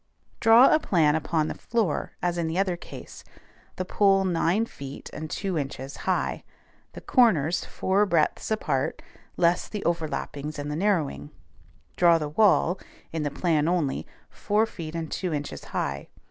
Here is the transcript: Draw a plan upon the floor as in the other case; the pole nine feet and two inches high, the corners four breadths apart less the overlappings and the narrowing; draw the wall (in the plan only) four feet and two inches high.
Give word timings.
Draw 0.39 0.73
a 0.73 0.79
plan 0.79 1.13
upon 1.13 1.47
the 1.47 1.53
floor 1.53 2.13
as 2.23 2.39
in 2.39 2.47
the 2.47 2.57
other 2.57 2.75
case; 2.75 3.23
the 3.75 3.85
pole 3.85 4.25
nine 4.25 4.65
feet 4.65 5.11
and 5.13 5.29
two 5.29 5.59
inches 5.59 5.95
high, 6.09 6.43
the 6.93 7.01
corners 7.01 7.65
four 7.65 8.07
breadths 8.07 8.49
apart 8.49 9.03
less 9.37 9.67
the 9.67 9.83
overlappings 9.85 10.57
and 10.57 10.71
the 10.71 10.75
narrowing; 10.75 11.29
draw 11.97 12.17
the 12.17 12.29
wall 12.29 12.79
(in 13.11 13.21
the 13.21 13.29
plan 13.29 13.67
only) 13.67 14.07
four 14.31 14.65
feet 14.65 14.95
and 14.95 15.11
two 15.11 15.31
inches 15.35 15.65
high. 15.65 16.07